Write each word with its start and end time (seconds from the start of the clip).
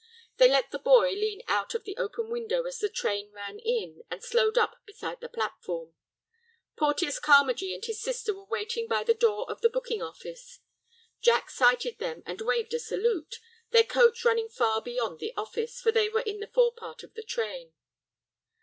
They 0.37 0.49
let 0.49 0.71
the 0.71 0.79
boy 0.79 1.11
lean 1.11 1.43
out 1.47 1.75
of 1.75 1.83
the 1.83 1.95
open 1.97 2.31
window 2.31 2.63
as 2.63 2.79
the 2.79 2.89
train 2.89 3.29
ran 3.33 3.59
in 3.59 4.01
and 4.09 4.23
slowed 4.23 4.57
up 4.57 4.83
beside 4.83 5.21
the 5.21 5.29
platform. 5.29 5.93
Porteus 6.75 7.19
Carmagee 7.19 7.71
and 7.75 7.85
his 7.85 8.01
sister 8.01 8.33
were 8.33 8.45
waiting 8.45 8.87
by 8.87 9.03
the 9.03 9.13
door 9.13 9.47
of 9.47 9.61
the 9.61 9.69
booking 9.69 10.01
office. 10.01 10.59
Jack 11.21 11.51
sighted 11.51 11.99
them 11.99 12.23
and 12.25 12.41
waved 12.41 12.73
a 12.73 12.79
salute, 12.79 13.35
their 13.69 13.83
coach 13.83 14.25
running 14.25 14.49
far 14.49 14.81
beyond 14.81 15.19
the 15.19 15.33
office, 15.37 15.79
for 15.79 15.91
they 15.91 16.09
were 16.09 16.21
in 16.21 16.39
the 16.39 16.47
forepart 16.51 17.03
of 17.03 17.13
the 17.13 17.21
train. 17.21 17.75